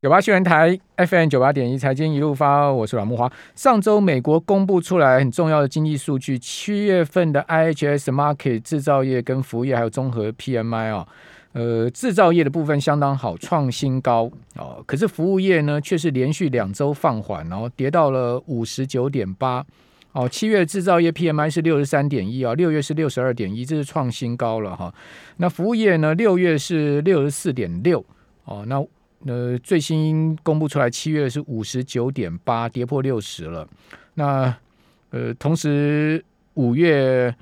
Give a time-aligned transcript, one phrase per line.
[0.00, 3.28] 九八新闻台 FM 九八点一财经一路发，我是阮木华。
[3.56, 11.08] 上周美国公布出来很重要的经济数据，七月份的 IHS Market 制造业跟服务业还有综合 PMI 啊，
[11.52, 14.80] 呃，制造业的部分相当好，创新高哦。
[14.86, 19.66] 可是服务业呢，却是连续两周放缓，然后跌到了五十九点八。
[20.12, 24.94] 哦，七月制造业 PMI 是六十三点一啊，六月是六十二点一，这是创新高了哈。
[25.38, 28.04] 那服务业呢，六月是六十四点六
[28.44, 28.80] 哦，那。
[29.26, 33.68] 呃，最新公布出来，七月是五十九点八，跌破六十了。
[34.14, 34.54] 那
[35.10, 36.24] 呃，同时
[36.54, 37.34] 五月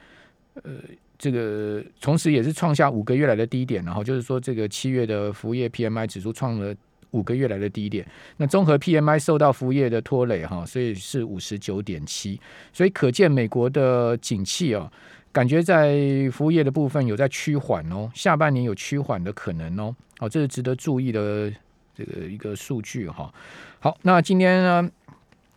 [0.54, 0.72] 呃，
[1.18, 6.74] 这个同时也是创下五个月来的低点，然后就是说，这个七月的服务业 PMI 指数创了
[7.10, 8.06] 五个月来的低点。
[8.38, 12.40] 那综合 PMI 受到服务业的拖累哈，所以是五十九点七。
[12.72, 14.90] 所以可见美国的景气哦，
[15.30, 15.98] 感觉在
[16.32, 19.94] 服务业的部分有在趋缓哦，下半年有趋缓的可能哦。
[20.18, 21.52] 好，这是值得注意的。
[21.96, 23.32] 这个一个数据哈，
[23.80, 24.90] 好，那今天呢，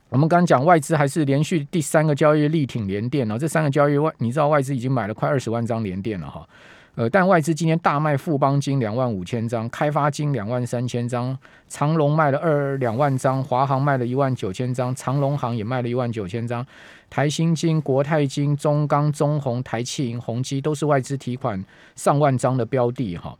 [0.07, 6.47] 我们刚讲外资还是连续第三个交易力挺联电哦，这三个交易外，你知道外资已经买了快二十万张联电了哈，
[6.95, 16.65] 呃，但外资今天大卖富邦金两万五千张，开发金两万三千张，长隆卖了二两万张，华航卖了一万九千张，长隆行也卖了一万九千张，
[17.09, 21.61] 台新金、国泰金、中钢、中宏、台气银、宏基都是外资提款
[21.97, 23.37] 上万张的标的哈，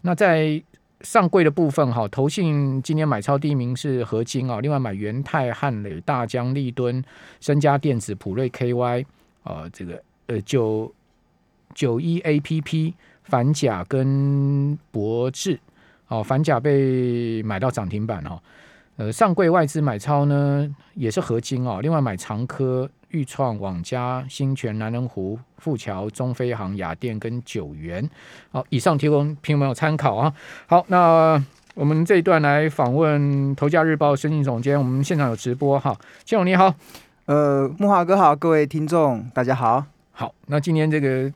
[0.00, 0.62] 那在。
[1.02, 7.02] 上柜的部分哈，投信今年买超第一名是合金啊，另外买元泰、汉磊、大江、立敦、
[7.40, 9.04] 身家电子、普瑞 KY
[9.44, 10.92] 啊，这个呃九
[11.74, 15.58] 九一 APP 反甲跟博智
[16.08, 18.42] 哦，反甲被买到涨停板哈，
[18.96, 22.90] 呃上柜外资买超呢也是合金哦，另外买长科。
[23.10, 28.08] 豫创、网家、新泉、南仁湖、富桥、中飞航、雅电跟九元，
[28.50, 30.32] 好，以上提供听众朋友参考啊。
[30.66, 31.42] 好，那
[31.74, 36.74] 我们这一段来访问《头家日报》申请总监，我们现场有直播哈，谢总你好，
[37.26, 39.84] 呃，木华哥好，各位听众大家好。
[40.12, 41.32] 好，那今天这个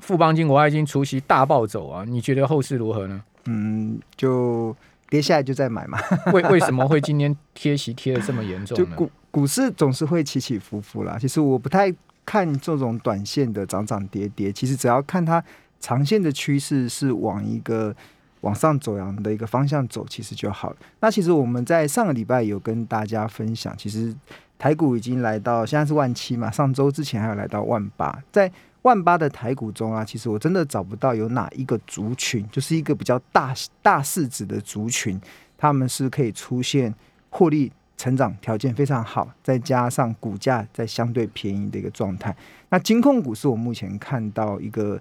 [0.00, 3.22] 富邦金国外金除夕大暴走啊，你觉得后市如何呢？
[3.46, 4.76] 嗯，就
[5.08, 5.98] 跌下来就再买嘛。
[6.32, 8.96] 为为什么会 今天贴息贴的这么严重呢？
[8.96, 15.44] 股股市总是会起起伏伏啦，其实我不太看这种短线的涨涨跌跌，其实只要看它
[15.78, 17.94] 长线的趋势是往一个
[18.40, 20.76] 往上走阳的一个方向走，其实就好了。
[21.00, 24.16] 那其实我们在上个礼拜有跟大家分享，其实
[24.58, 35.20] 台股已经来到现在是万七嘛，上周之前还有来到万八，在万八的台股中啊，其实我真的找不到有哪一个族群，就是一个比较大大市值的族群，
[35.58, 36.94] 他们是可以出现
[37.28, 37.70] 获利。
[37.96, 42.36] 成长条件非常好，再加上股价在相对便宜的一个状态，
[42.68, 45.00] 那金控股是我目前看到一个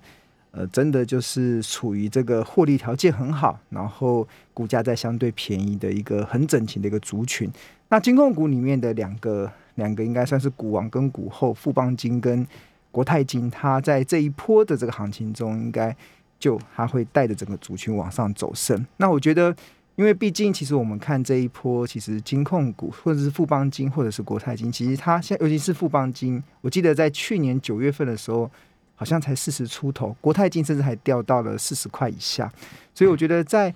[0.52, 7.52] 呃，真的就是处于这个获利条件很好，然后股价在相对便宜的一个很整齐的一个族群。
[7.90, 12.48] 那金控股里面的两个两个应该算是股王跟股后，富邦金跟
[12.92, 15.94] 国泰金，它在这一波的这个行情中，应该
[16.40, 18.86] 就它会带着整个族群往上走升。
[18.96, 19.54] 那我觉得。
[19.96, 28.52] 因为毕竟，其实我们看这一波，其实金控股或者是富邦金或者是国泰金，其实它现尤其是富邦金，我记得在去年九月份的时候，
[28.96, 32.52] 好像才四十出头，国泰金甚至还掉到了四十块以下。
[32.94, 33.74] 所以我觉得在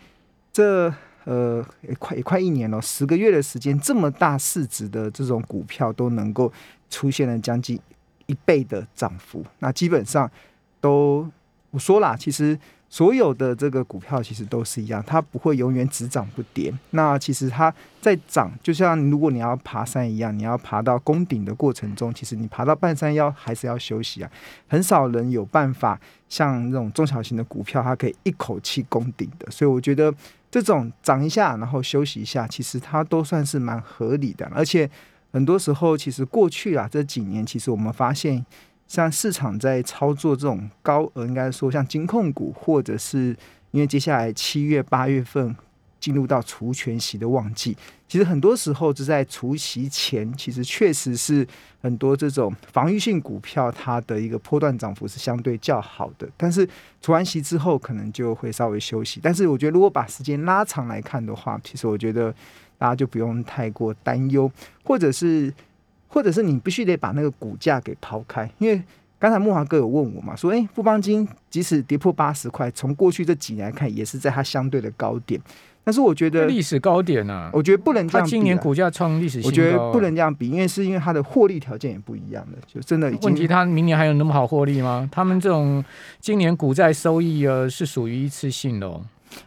[0.51, 0.93] 这
[1.23, 1.65] 呃
[1.97, 6.51] 快也快一年了，十个月的时间，这么大市值的这种股票都能够
[6.89, 7.79] 出现了将近
[8.25, 10.29] 一倍的涨幅，那基本上
[10.81, 11.25] 都
[11.71, 12.59] 我说啦，其实。
[12.89, 16.73] 所有的这个股票其实都是一样，它不会永远只涨不跌。
[16.89, 24.31] 那其实它在涨，就像如果你要爬山一样，你要爬到宫顶的过程中，其实你爬到半山腰还是要休息啊。
[24.67, 29.49] 很少人有办法像那种中小型的股票，它可以一口气攻顶的。
[29.51, 30.11] 所以我觉得
[30.49, 34.49] 这种涨一下然后休息一下，其实它都算是蛮合理的。
[34.51, 34.89] 而且
[35.31, 38.43] 很多时候，其实过去啊这几年，其实我们发现。
[38.89, 43.37] 像市场在操作这种高额，应该说像金控股，或者是
[43.69, 45.55] 因为接下来七月八月份
[45.99, 47.77] 进入到除权息的旺季，
[48.07, 51.47] 其实很多时候是在除息前，其实确实是
[51.83, 56.27] 很多这种防御性股票，它的一个波段涨幅是相对较好的。
[56.35, 56.67] 但是
[56.99, 59.19] 除完息之后，可能就会稍微休息。
[59.21, 62.33] 但是我觉得，如果把时间拉长来看的话，其实我觉得
[62.79, 64.51] 大家就不用太过担忧，
[64.83, 65.53] 或者是。
[66.09, 68.81] 或者是你必须得把那个股价给抛开，因为
[69.17, 75.39] 刚才木华哥有问我嘛，说哎，富邦金即使跌破八十块，从过去这几年来看，也是在它相对的高点。
[75.81, 78.31] 但是我觉得历史高点啊，我觉得不能这样比。
[78.31, 83.11] 今年股价创历史新高，我觉得不能这样比，因为是因为它的获利条件也不一样的，就真的。
[83.23, 85.09] 问题它明年还有那么好获利吗？
[85.11, 85.83] 他们这种
[86.19, 89.01] 今年股债收益呃是属于一次性的哦。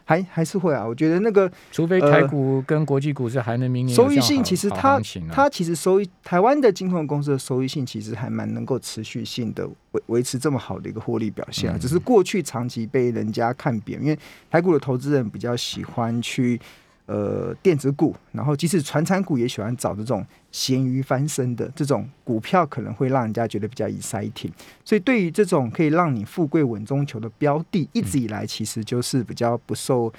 [0.05, 0.85] 还还是会啊。
[0.85, 4.99] 我觉得那个除非台股跟国际股市还能明年收益性，其实它
[5.31, 11.77] 它其实收益台湾的金控公司的收益性其实还蛮能够持续性的维维持这么好的一个获利表现啊。
[11.79, 14.17] 只是过去长期被人家看扁，因为
[14.49, 16.59] 台股的投资人比较喜欢去。
[17.05, 24.49] 呃，电子股，然后即使传产股也喜欢找这种咸鱼翻身的这种股票，可能会让人家觉得比较 exciting。
[24.85, 30.11] 所以，对于这种可以让你富贵稳中求的标的，一直以来其实就是比较不受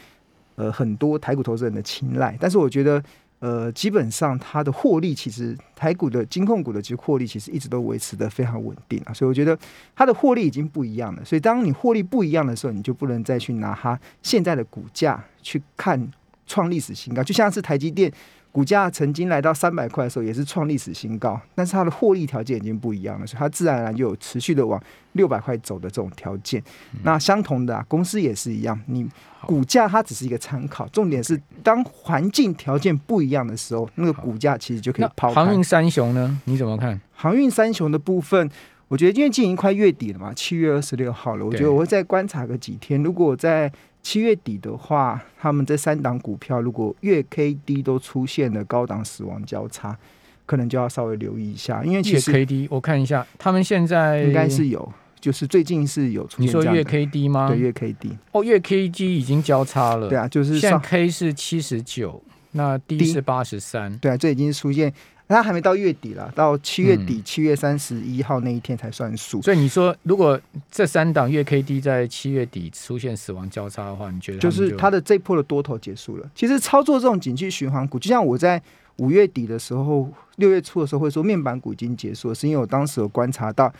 [0.56, 2.36] 呃很多台股投资人的青睐。
[2.38, 3.02] 但是，我觉得
[3.38, 9.12] 呃，基本上它的获利，其实台股的金控股的其实获利其实一直都维持的非常稳定啊。
[9.14, 9.58] 所以，我觉得
[9.96, 11.24] 它的获利已经不一样了。
[11.24, 16.12] 所以，当你获利不一样的时候，你就不能再去拿它现在的股价去看。
[16.46, 18.12] 创历史新高，就像是台积电
[18.52, 24.80] 股价曾经来到三百块的时候，也是创历史新高，但是它的获利条件已经不一样了，所以它自然而然就有持续的往
[25.12, 26.62] 六百块走的这种条件。
[27.02, 29.04] 那相同的啊，公司也是一样，你
[29.42, 35.30] 股价它只是一个参考，重点是当环境条件不一样的时候，那个股价其实就可以抛。
[35.30, 36.40] 航运三雄呢？
[36.44, 37.00] 你怎么看？
[37.12, 38.48] 航运三雄的部分，
[38.86, 43.72] 我觉得因为今年快月底了嘛，七月二十六号了，我觉得我会再观察个几天，如果在。
[44.04, 49.98] 七月底的话，他们这三档股票如果月 K D 都出现了高档死亡交叉，
[50.44, 51.82] 可能就要稍微留意一下。
[51.82, 56.46] 因为其实 K D 我看一下，他们现在应该是有，就是最近是有出现。
[56.46, 57.48] 你说月 K D 吗？
[57.48, 58.10] 对，月 K D。
[58.32, 60.10] 哦，月 K D 已经交叉了。
[60.10, 62.22] 对啊，就是现在 K 是七十九，
[62.52, 63.96] 那 D 是八十三。
[63.98, 64.92] 对啊，这已经出现。
[65.26, 69.40] 它还没到月底了，到七月底，七月三十一号那一天才算数。
[69.40, 70.38] 所以你说，如果
[70.70, 76.30] 这三档月 K D 在七月底出现死亡交叉的话，你觉得就是它的这波的多头结束了？
[76.34, 78.60] 其实操作这种景气循环股，就像我在
[78.96, 83.72] 五月底的时候、六月初的时候会说面板股已经结束了，是因为我当时有观察到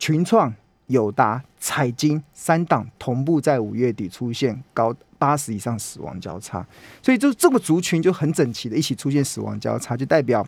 [0.00, 0.52] 群创、
[0.88, 6.66] 友达、彩金三档同步在五月底出现高八十以上死亡交叉，
[7.00, 10.44] 所以就这个族群就很整齐的一起出现死亡交叉，就代表。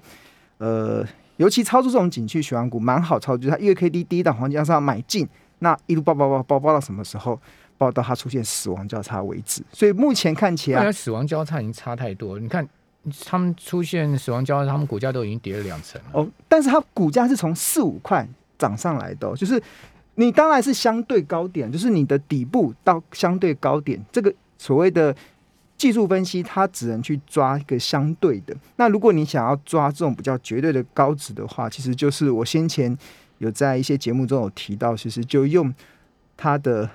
[0.61, 1.03] 呃，
[1.39, 5.27] 尤其操作这种景区循环股蛮好操作，就是它月 K D 第一档黄金上买进，
[5.61, 7.41] 那一路爆爆爆爆爆到什么时候？
[7.79, 9.62] 爆到它出现死亡交叉为止。
[9.73, 12.39] 所以目前看起来，死亡交叉已经差太多。
[12.39, 12.69] 你看，
[13.25, 16.29] 他们出现死亡交叉，他们股价都已经跌了两成哦。
[16.47, 18.29] 但是它股价是从四五块
[18.59, 19.59] 涨上来的，就是
[20.17, 25.17] 你当然是相对高点，就是你的底部到相对高点，这个所谓的。
[25.81, 28.55] 技术分析，它只能去抓一个相对的。
[28.77, 32.94] 那如果你想要抓这种比较绝对的高值的话，其实就是我先前
[33.38, 35.73] 有在一些节目中有提到，其实就用
[36.37, 36.91] 它的。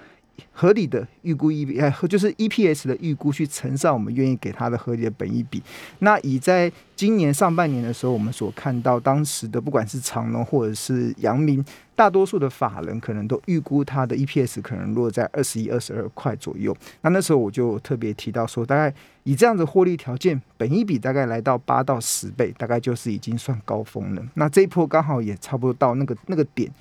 [0.51, 5.61] 合理的预估 E 呃，就是 EPS 的预估去乘上我们愿意给它的合理的本益比。
[5.99, 11.63] 那以在今年上半年的时候，我们所看到当时的不管是长隆或者是阳明，
[11.95, 16.75] 大多数的法人可能都预估它的 EPS 可能落在二十一、二十二块左右。
[17.01, 18.93] 那那时候我就特别提到说，大概
[19.23, 24.21] 以这样的获利条件，本益比大概来到八到十倍，大概就是已经算高峰了。
[24.35, 26.71] 那这一波刚好也差不多到那个那个点。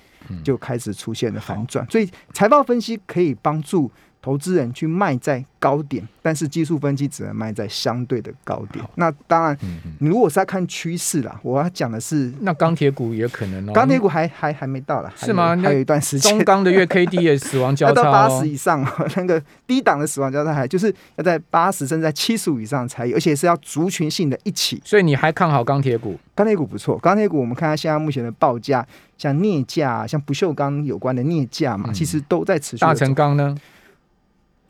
[0.43, 3.91] 就开始出现了反转，所以财报分析可以帮助。
[4.25, 8.83] 投资人去卖在高点，但是技术分析只能卖在相对的高点。
[8.95, 9.55] 那当然，
[9.99, 13.71] 你如果是要看趋势啦，我要讲的是，那钢铁股也可能哦。
[13.71, 15.55] 钢铁股还还还没到了，是吗？
[15.57, 16.31] 还有一段时间。
[16.31, 18.83] 中钢的月 K D 也死亡 交叉到八十以上，
[19.15, 24.81] 那个低档的死亡交叉还就是要在八十甚至在七十五以上才有，而且是要族群性的一起。
[24.83, 26.17] 所以你还看好钢铁股？
[26.33, 28.83] 钢铁股不错，钢铁股我们看它现在目前的报价，
[29.19, 32.81] 像镍价、像不锈钢有关的镍价嘛，其实都在持续。
[32.81, 33.55] 大成钢呢？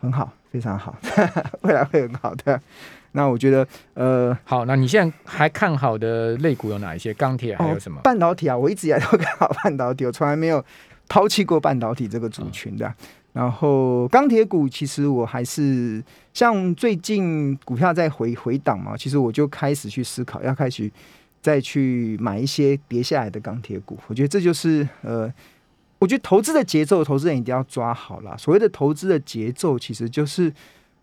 [0.05, 0.95] 很好，非常好，
[1.62, 2.62] 未来会很好的。
[3.13, 7.12] 那我觉得，呃，好，那你现在还看好的类股有哪一些？
[7.15, 8.00] 钢铁还有什么？
[8.01, 10.63] 半导体啊，我一直以来都看好半导体，我从来没有
[11.09, 12.93] 抛弃过半导体这个族群的。
[13.33, 20.91] 然后钢铁股，其实我还是像最近股票在回回档嘛，其实我就开始去思考，要开始
[21.41, 23.97] 再去买一些跌下来的钢铁股。
[24.07, 25.33] 我觉得这就是呃。
[26.05, 28.38] 我觉得投资的节奏，投资人一定要抓好了。
[28.38, 30.53] 所谓的投资的节奏，其实就是，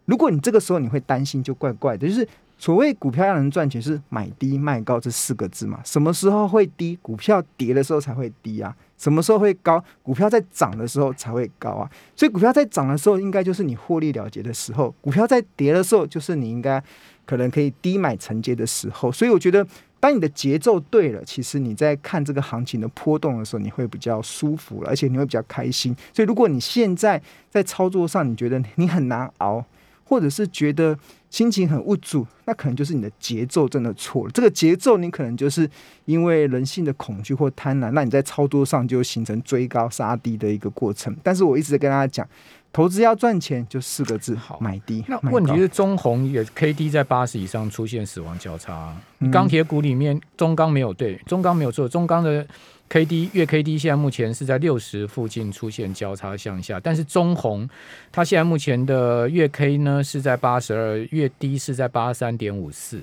[0.04, 2.06] 如果你这个时候你会担心，就怪怪的。
[2.06, 5.80] 就是所谓股票要能赚钱，是买低卖高这四个字嘛？
[5.84, 6.96] 什么时候会低？
[7.02, 8.72] 股票跌的时候才会低啊。
[8.96, 9.82] 什么时候会高？
[10.04, 11.90] 股票在涨的时候才会高啊。
[12.14, 16.80] 所以股票在涨的时候，应该就是你获利了结的时候；股票在跌的时候，就是你应该
[17.26, 19.10] 可能可以低买承接的时候。
[19.10, 19.66] 所以我觉得。
[20.02, 25.94] 当你的节奏对了，其实你在看这个行情的波动的时候，你会比较舒服了，而且你会比较开心。
[26.12, 29.64] 所以，如果你现在在操作上，你觉得你很难熬，
[30.02, 30.98] 或者是觉得
[31.30, 34.30] 心情很无助，那可能就是你的节奏真的错了。
[34.32, 35.70] 这个节奏，你可能就是
[36.06, 41.16] 因为人性的恐惧或贪婪，那你在操作上就形成追高杀低的一个过程。
[41.22, 42.28] 但是我一直跟大家讲，
[42.72, 45.04] 投资要赚钱，就四个字：好买低。
[45.06, 52.46] 那问题是中红也 K D 在八十以上出现死亡交叉，嗯钢铁股里面中钢没有对，中钢没有做，中钢的
[52.88, 57.68] K D 月 K D 现在目前是在六十附近出现交叉向下，但是中红
[58.10, 63.00] 它现在目前的月 K 呢是在八十二，月低是在八三点五四。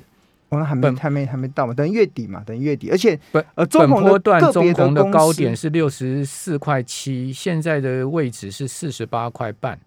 [0.50, 9.80] 我们还没本还没还没到嘛，等月底嘛，等月底，而且本呃，中本红波段中红的高点是六十四块七，现在的位置是四十八块半，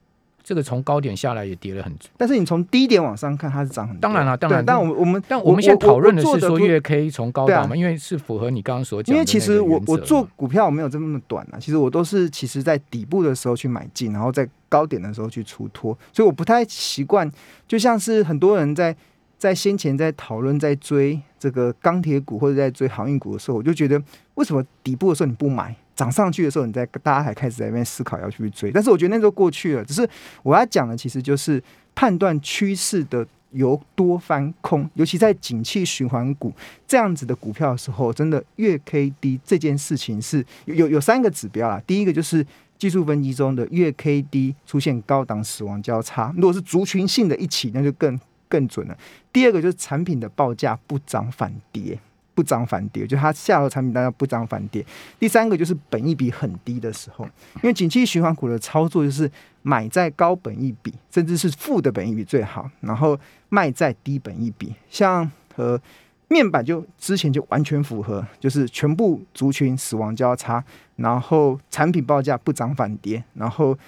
[0.45, 4.01] 这个从高点下来也跌了很但是你从低点往上看，它是涨很多。
[4.01, 9.25] 当然啦当然但我们我们但我们现在讨论的是说月 K 从高档嘛，因为是符合你刚刚所讲的因为。
[9.25, 17.29] 其实我我做股票我没有这么短啊，其实我都是其实在底部的时候去买进，然后在高点的时候去出脱，所以我不太习惯，
[17.67, 18.95] 就像是很多人在
[19.43, 24.01] 在先前在讨论在追这个钢铁股或者在追航运股的时候，我就觉得
[24.35, 30.09] 为什么底部的时候你不买，涨上去的时候你在大家还开始在那边思考要去追，但是我觉得那都过去了，只是
[30.45, 31.61] 我要讲的其实就是
[31.93, 33.27] 判断趋势的。
[33.55, 36.51] 由多翻空，尤其在景气循环股
[36.87, 41.79] 这样子的股票的时候，真的月 K D 这件事情是有有有三个指标啦。
[41.87, 42.47] 第一个就是
[42.79, 48.19] 技术分析中的月 K D 出现高档死亡交叉，如果是族群性的一起，那就更
[48.53, 48.99] 更准了。
[49.33, 51.99] 第二个就是产品的报价不涨反跌，
[52.35, 54.85] 不涨反跌，就它下游产品大家不涨反跌。
[55.19, 57.25] 第三个就是本益比很低的时候，
[57.57, 59.31] 因为景气循环股的操作就是
[59.63, 63.19] 买在高本益比，甚至是负的本益比最好，然后
[63.49, 65.81] 卖在低本益比，像和。
[66.29, 70.65] 面板就之前就完全符合，就是全部族群死亡交叉，
[70.97, 73.79] 然后产品报价不涨反跌，然后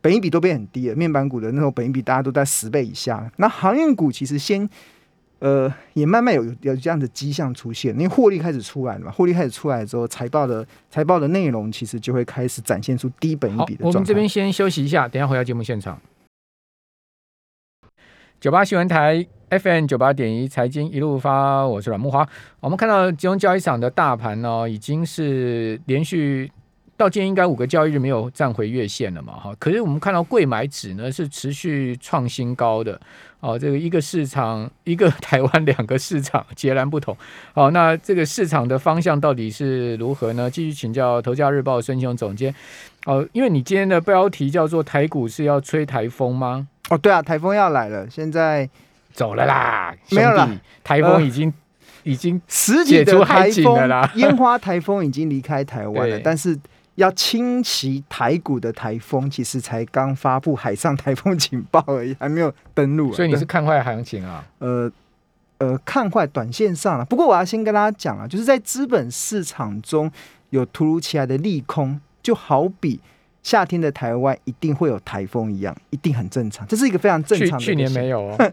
[0.00, 0.94] 本益比都变很低了。
[0.94, 3.30] 面板股的那种本益比大家都在十倍以下。
[3.36, 4.68] 那航运股其实先
[5.40, 13.98] 呃也慢慢有有有这样的迹象出现，因为获利开始出来了嘛，获利开始出来之后，财报的财报的内容其实就会开始展现出低本益比，的状态。
[13.98, 16.00] 我们这边先休息一下，等一下回到节目现场。
[18.40, 22.26] 九八新闻台 FM 九八点一财经一路发，我是阮木华。
[22.60, 26.50] 我们看到金融交易场的大盘呢，已经是连续
[27.00, 29.56] 到今天应该五个交易日没有站回月线了嘛，哈。
[29.58, 33.00] 可是我们看到贵买指呢是持续创新高的，
[33.40, 37.16] 哦，这个一个市场一个台湾两个市场截然不同。
[37.54, 40.50] 好，那这个市场的方向到底是如何呢？
[40.50, 42.54] 继续请教《头家日报》孙雄总监。
[43.06, 48.68] 哦，因为你今天的标题叫做“台股是要吹台风吗哦，对啊，台风要来了，现在？”
[49.12, 50.48] 走了啦，没有了，
[50.84, 51.52] 台风已经、
[52.04, 52.40] 已经
[52.86, 53.76] 解除海台风
[54.14, 56.56] 烟花台风已经离开台湾了， 但是
[56.96, 63.16] 要侵袭台股的台风，其实才刚发布海上台风警报而已，还没有登陆啊。
[63.16, 64.44] 所以你是看坏行情啊？
[64.58, 64.90] 呃
[65.58, 67.04] 呃看坏短线上了。
[67.04, 70.10] 不过我要先跟大家讲啊，就是在资本市场中
[70.50, 73.00] 有突如其来的利空，就好比。
[73.42, 77.64] 夏天的台湾一定会有台风一样，一定很正常，这是一个非常正常的。
[77.64, 78.52] 去年没，有哦，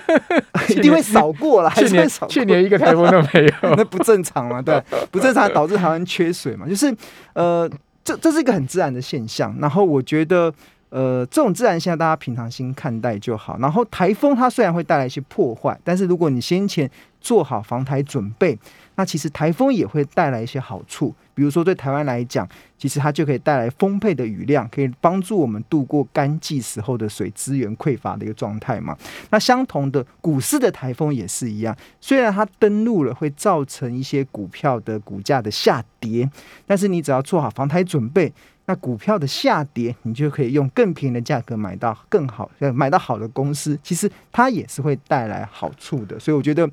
[0.68, 1.70] 一定会扫过了。
[2.28, 3.52] 去年一个台风都没有。
[3.76, 4.60] 那不正常嘛？
[4.60, 4.78] 对，
[5.10, 6.68] 不正常导致台湾缺水嘛？
[6.68, 6.94] 就是
[7.32, 7.68] 呃，
[8.04, 9.56] 这这是一个很自然的现象。
[9.58, 10.52] 然后我觉得
[10.90, 13.56] 呃，这种自然现象大家平常心看待就好。
[13.58, 16.88] 然后台风它虽然会带来一些破坏，但是如果你先前
[17.20, 18.58] 做好防台准备，
[18.96, 21.14] 那其实台风也会带来一些好处。
[21.36, 28.96] 比如说对台湾来讲，其实它就可以带来丰沛的雨量，可以帮助我们度过干季时候的水资源匮乏的一个状态嘛。
[29.28, 36.26] 那相同的，股市的台风也是一样，虽然它登陆了，会造成一些股票的股价的下跌，
[36.64, 38.32] 但是你只要做好防台准备，
[38.66, 46.18] 那股票的下跌，你就可以用更便宜的价格买到更好，呃，买到好的公司，其实它也是会带来好处的。
[46.18, 46.68] 所以我觉得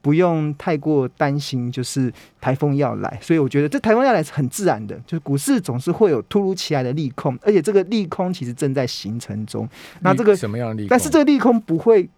[0.00, 3.18] 不用太过担心，就是台风要来。
[3.20, 9.68] 所以我觉得这台风要来是很自然的，就是股市总是会有突如其来的利空，而且这个利空其实正在形成中。
[10.00, 10.88] 那这个什么样的利空？
[10.88, 12.08] 但是这个利空不会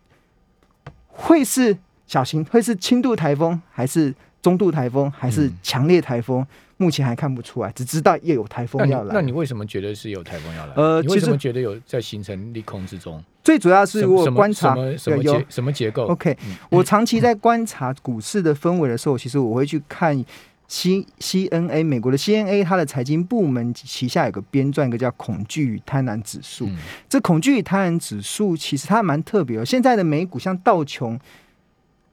[1.08, 4.14] 会是小型，会是轻度台风，还是
[4.46, 6.46] 中度台风，还是嗯强烈台风？
[6.76, 9.12] 目前还看不出来，只知道又有台风要来。
[9.12, 10.72] 那你为什么觉得是有台风要来？
[10.76, 13.20] 你为呃其实什么觉得有在形成利空之中？
[13.42, 20.24] 最主要是我观察什么结什么结构？OK，嗯我长期在观察股市的氛围的时候，其实我会去看
[20.68, 26.66] C C N A 美国的 C N A 它的财经部门旗下有个编撰，一个叫恐惧与贪婪指数。
[26.66, 26.76] 嗯
[27.08, 29.64] 这恐惧与贪婪指数其实它蛮特别的。
[29.64, 31.18] 现在的美股像道琼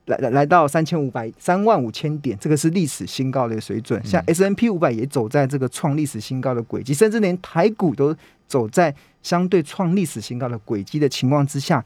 [0.05, 4.03] 来来来到三千五百三万五千点，这个是历史新高的水准。
[4.05, 8.15] 像嗯 S N P 五百也走在这个创历史新高的轨迹，甚至连台股都
[8.48, 11.83] 走在相对创历史新高的轨迹的情况之下。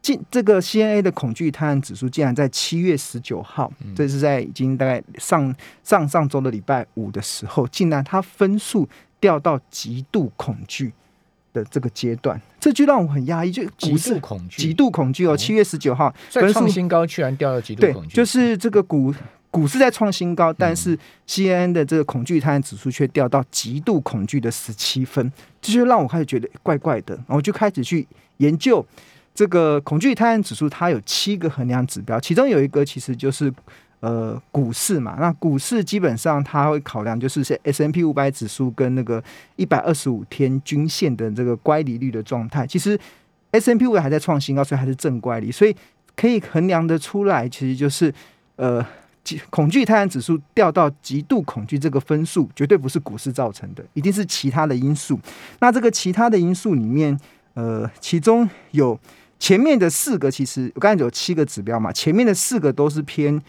[0.00, 8.86] 进这个 CNA 的恐惧贪婪指数竟然在七月十九号，嗯这是在已经大概上上上周的礼拜五的时候，竟然它分数
[9.18, 10.92] 掉到极度恐惧。
[11.54, 15.32] 的这个阶段，这就让我很压抑，就极股市度恐惧，极度恐惧哦。
[15.32, 19.14] 哦七月十九号，所以分数创新高居然掉到极度对恐，惧，就是这个股
[19.50, 25.32] 股市在创新高，但嗯是 C N 的这个恐惧贪婪指数却掉到极度恐惧的十七分，
[25.62, 28.06] 这就让我开始觉得怪怪的，然后就开始去
[28.38, 28.84] 研究
[29.34, 33.50] 这个恐惧贪婪指数，它有七个衡量指标，其中有一个其实就是。
[34.04, 39.22] 呃，股市嘛，那股市基本上它会考量就是 S M P 五百指数跟那个
[39.56, 42.66] 一百二十五天均线的这个乖离率的状态。
[42.66, 43.00] 其实
[43.52, 45.74] S M P 五百还在创新高，所以还是正乖离，所以
[46.14, 48.12] 可以衡量得出来，其实就是
[48.56, 48.84] 呃，
[49.48, 55.18] 恐惧贪婪指数掉到极度恐惧这个分数，绝对不是股市造成的，一定是其他的因素。
[55.60, 57.18] 那这个其他的因素里面，
[57.54, 59.00] 呃，其中有
[59.38, 63.40] 前面的四个，其实我刚才有七个指标嘛，前面的四个都是偏。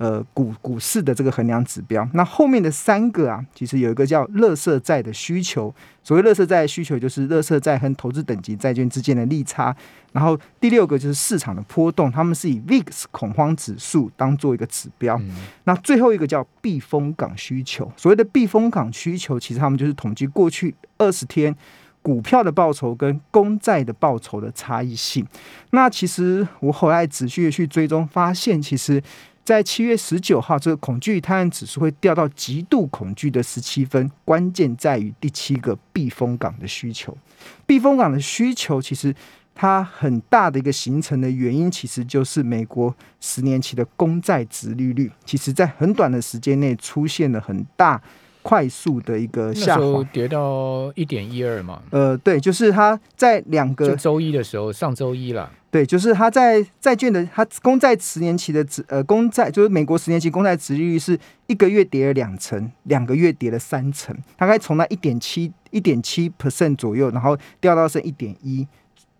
[0.00, 5.74] 呃，股股市的这个衡量指标，那后面的三个啊，其实有一个叫乐色债的需求。
[6.02, 9.76] 所谓乐色债的需求，就是乐色债和投资等级债券之间的利差。
[10.12, 15.18] 然后第六个就是市场的波动，他们是以 VIX 恐慌指数当做一个指标。
[15.18, 17.92] 嗯那最后一个叫避风港需求。
[17.94, 21.54] 所谓的避风港需求，其实他们就是统计过去二十天
[22.00, 25.26] 股票的报酬跟公债的报酬的差异性。
[25.72, 29.02] 那其实我后来仔细的去追踪，发现其实。
[29.50, 37.18] 在七月十九号，这个恐惧贪婪指数会掉到极度恐惧的十七分，关键在于第七个避风港的需求。
[37.66, 39.12] 避风港的需求其实
[39.52, 48.00] 它很大的一个形成的原因，其实就是美国十年期的公债值利率，其实在很短的时间内出现了很大、
[48.42, 50.02] 快速的一个下滑。
[50.12, 68.66] 跌到一点一二嘛，呃，对，就是它在两个周一的时候，上周一了，对，就是它在债券的它公债十年期的值呃公债，就是美国十年期公债值利率是一个月跌了两成，两个月跌了三成，大概从那一点七一点七 percent 左右，然后掉到剩一点一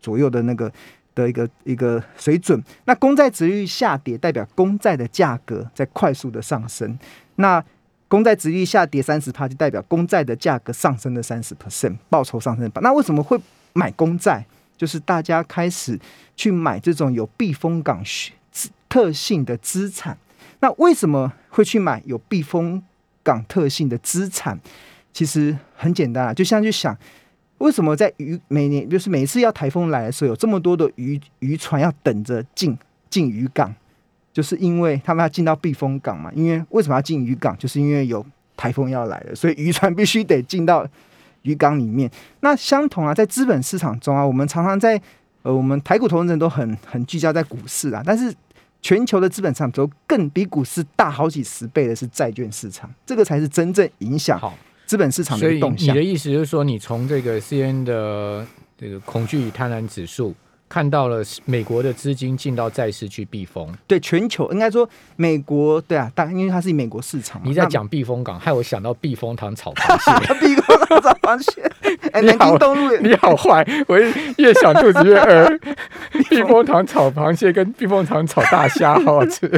[0.00, 0.72] 左右的那个
[1.14, 2.62] 的一个一个水准。
[2.86, 6.98] 那公债值利率下跌，代表公债的价格在快速的上升。
[7.36, 7.62] 那
[8.10, 12.68] 公债值利率下跌三十帕，就代表公债的价格上升了三十 percent，报酬上升。
[12.82, 13.40] 那为什么会
[13.72, 14.44] 买公债？
[14.76, 15.96] 就是大家开始
[16.34, 18.02] 去买这种有避风港
[18.88, 20.18] 特性的资产。
[20.58, 22.82] 那为什么会去买有避风
[23.22, 24.58] 港特性的资产？
[25.12, 26.96] 其实很简单啊，就像去想，
[27.58, 32.76] 为什么在渔每年就是每次要台风来的时候，有这么多的渔渔船要等着进
[33.08, 33.72] 进渔港，
[34.32, 36.30] 就是因为他们要进到避风港嘛。
[36.34, 37.56] 因为为什么要进渔港？
[37.58, 38.24] 就是因为有
[38.56, 40.86] 台风要来了，所以渔船必须得进到
[41.42, 42.10] 渔港里面。
[42.40, 45.00] 那相同啊，在资本市场中啊，我们常常在
[45.42, 48.34] 呃，我们台股投资人都很很聚焦在股市啊，但是
[48.82, 56.04] 全球的资本市场都更比股市大好几十倍的是债券市场，这个才是真正影响好，资本市场的动向你的。
[56.04, 60.34] 意思就是说，你从这个 C N 的这个恐惧与贪婪指数。
[60.70, 67.42] 看到了美国的资金进到债市去避风，对全球应该说美国对啊，大因为它是以美国市场。
[67.44, 70.34] 你在讲避风港，害我想到避风塘炒螃蟹。
[70.38, 71.72] 避风塘炒螃蟹，
[72.22, 75.58] 南好京东路你好坏，我越想肚子越饿。
[76.28, 79.48] 避风塘炒螃蟹跟避风塘炒大虾好好吃，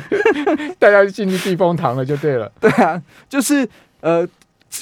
[0.78, 2.50] 大家就进去避风塘了就对了。
[2.58, 3.68] 对啊，就是
[4.00, 4.26] 呃，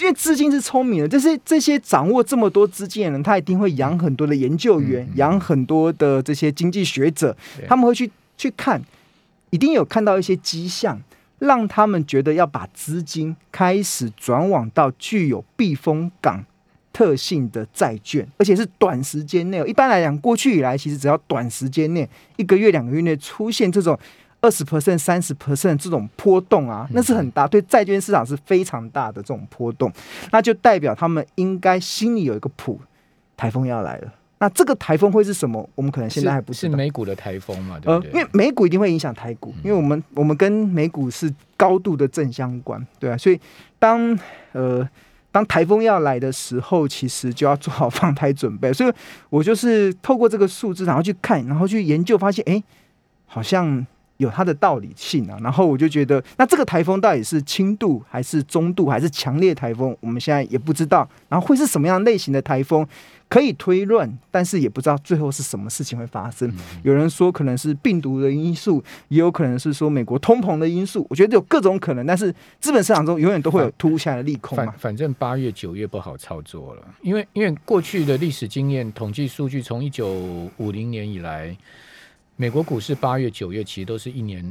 [0.01, 8.81] 因为资金是聪明的，这些这些掌握这么多资金的人，他一定会养很多的研究员，养很多的这些经济学者，他们会去去看，
[9.51, 11.01] 一定有看到一些迹象，
[11.39, 16.45] 让他们觉得要把资金开始转往到具有避风港。
[16.93, 19.67] 特性的债券，而且是短时间内哦。
[19.67, 23.97] 一般来讲，过去以来，其实只要短时间内，一个月、两个月内出现这种
[24.41, 29.93] 二十 percent、三十 percent 这种波动啊，那是很大，对债券市场是非常大的这种波动，
[30.33, 32.81] 那就代表他们应该心里有一个谱，
[33.37, 34.13] 台风要来了。
[34.43, 35.69] 那这个台风会是什么？
[35.75, 36.77] 我们可能现在还不是知道。
[36.79, 38.11] 美股的台风嘛，对对？
[38.13, 43.39] 因为美股一定会影响台股，因为我们我们跟美股是高度的正相关，对啊，所以
[43.79, 44.19] 当
[44.53, 44.89] 呃
[45.31, 48.73] 当台风要来的时候，其实就要做好放台准备。
[48.73, 48.91] 所以
[49.29, 52.65] 我就是透过这个数字，然后去看，然后去研究，发现哎，诶
[53.27, 53.87] 好像
[54.21, 55.37] 有它的道理性啊。
[55.43, 61.09] 然后我就觉得，那这个台风到底是轻度还是中度还是强烈台风，我们现在也不知道。
[61.29, 62.87] 然后会是什么样类型的台风？
[63.29, 66.53] 可以推论，但是也不知道最后是什么事情会发生。
[66.83, 71.07] 有人说可能是病毒的因素，也有可能是说美国通膨的因素。
[71.09, 74.75] 我觉得有各种可能，但是资本市场中永远都会有突如其来的利空反嘛。
[74.77, 80.09] 反正八月九月不好操作了，因为因为过去的历史经验统计数据，从一九
[80.57, 81.57] 五零年以来，
[82.41, 84.43] 美国股市八月九月其实都是一年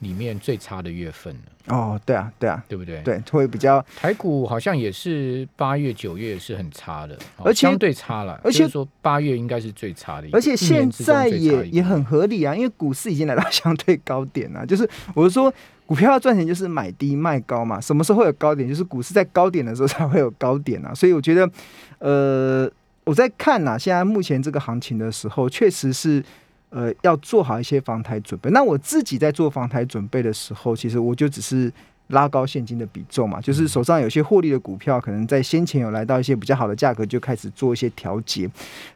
[0.00, 14.66] 里面最差的月份了，哦，对啊，对啊，对不对？，对，会比较台股好像也是八月、九月是很差的，哦而且相对差了，而且就是说八月应该是最差的一，而且现在也也很合理啊，因为股市已经来到相对高点了。
[14.66, 15.50] 就是我是说，
[15.86, 17.80] 股票要赚钱就是买低卖高嘛。
[17.80, 18.68] 什么时候会有高点？
[18.68, 20.92] 就是股市在高点的时候才会有高点啊。
[20.92, 21.50] 所以我觉得，
[21.98, 22.70] 呃，
[23.04, 26.22] 我在看呐、现在目前这个行情的时候，确实是
[26.70, 28.50] 呃要做好一些防台准备。
[28.50, 31.72] 那我自己在做防台准备的时候，其实我就只是。
[32.08, 38.48] 拉高现金的比重嘛，就是手上有些获利的股票，可能在先前有来到一些比较好的价格，就开始做一些调节。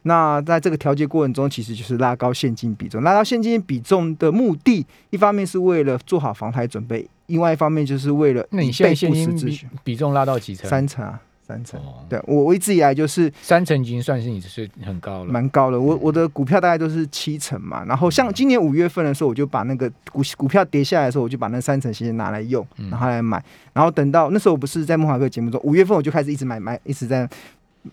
[0.04, 3.02] 那在这个调节过程中，其实就是拉高现金比重。
[3.02, 10.70] 拉高现金比重的目的，一方面是为了做好防台准备，另外一方面就是为了那你现在现金比重拉到几成？
[10.70, 11.80] 三成啊，三成。
[11.80, 15.32] 哦，对我我一直以来就是三成已经算是你是很高了。
[15.32, 17.84] 蛮高的，我我的股票大概都是七成嘛。
[17.84, 23.42] 然后像今年五月份的时候，我就把那个股股票跌下来的时候，我就把那三成先拿来用，嗯然后来买。
[23.72, 27.28] 然后等到那时候我不是在梦华哥节目中，五月份我就开始一直买买，一直在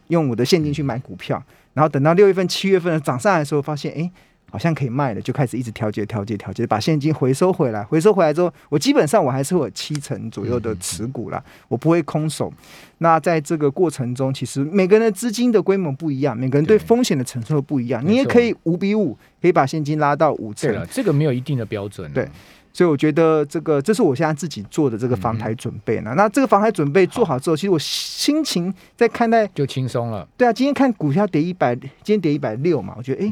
[0.07, 1.41] 用我的现金去买股票。
[1.73, 3.97] 然后等到六月份、七月份的涨上来的时候，发现哎。
[3.97, 4.11] 诶
[4.51, 7.83] 好像可以卖了，就开始一直调节、调节、调节，把现金回收回来。
[7.83, 12.51] 回收回来之后，我基本上我还是会有七成左右的持股啦，我不会空手。
[12.99, 18.05] 那在这个过程中，其实每个人的资金的规模不一样，每个人对对风险的承受不一样。
[18.05, 20.69] 你也可以五比五，可以把现金拉到五成。
[20.69, 22.11] 对了，这个没有一定的标准。
[22.11, 22.27] 对，
[22.73, 26.13] 所以我觉得这个这是我现在自己做的这个防台准备呢。
[26.17, 30.27] 那这个防台准备做好之后，其实我心情在看待，就轻松了。
[30.35, 33.31] 对啊，今天看股票跌一百，今天跌一百六嘛，我觉得哎、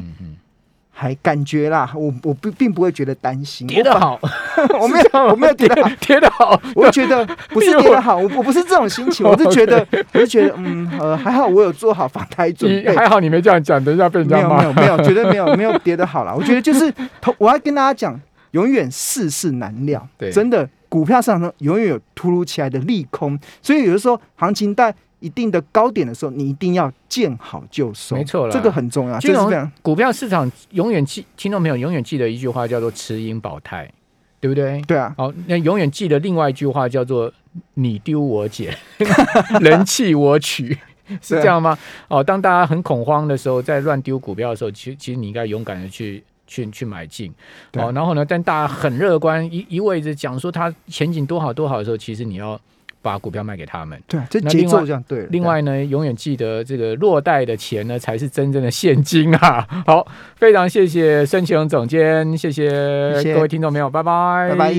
[1.00, 4.18] 还感觉啦，我我并并不会觉得担心，跌得好，
[4.70, 5.90] 我 我没有 我没有跌得好。
[6.00, 6.60] 跌得好。
[6.74, 14.64] 我就觉得不是跌得好，我 我不是这种心情，我是觉得，我是觉得，嗯，呃，还好我有做好防台准备，你还好你没这样讲，等一下被人没有没家骂。
[14.64, 16.34] 有没有，绝对没有没有跌得好啦。
[16.34, 33.90] 我觉得就是投，我要跟大家讲，永远世事难料，对真的，股票市场上永远有突如其来的利空，所以有的时候行情在一定的高点的时候，你一定要见好就收，没错了这个很重要，金融这是股票市场永远记，听众朋友永远记得一句话叫做“持盈保泰”，
[34.40, 34.80] 对不对？
[34.82, 37.32] 对啊，好，那永远记得另外一句话叫做
[37.74, 38.76] “你丢我捡，
[39.60, 40.76] 人弃我取”，
[41.20, 41.76] 是对这样吗？
[42.08, 46.22] 哦，当大家很恐慌的时候，在乱丢股票的时候，其实其实你应该勇敢的去。
[46.50, 47.30] 去去买进，
[47.70, 48.24] 对哦，然后呢？
[48.24, 52.58] 但大家很乐观，一一味着讲说它前景多好多好的时候，其实你要
[53.02, 54.00] 把股票卖给他们。
[54.06, 55.26] 对啊，这节那另外奏这样对。
[55.30, 59.66] 另外呢，永远记得这个落袋的钱呢，才是真正的现金啊！
[59.86, 60.06] 好，
[60.36, 64.74] 非常谢谢申启荣总监，谢谢谢谢各位听众朋友，拜拜，拜拜。